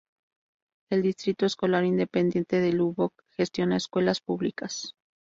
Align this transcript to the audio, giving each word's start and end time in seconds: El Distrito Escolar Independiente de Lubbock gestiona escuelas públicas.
El 0.89 1.03
Distrito 1.03 1.45
Escolar 1.45 1.85
Independiente 1.85 2.59
de 2.59 2.73
Lubbock 2.73 3.21
gestiona 3.37 3.77
escuelas 3.77 4.19
públicas. 4.19 4.95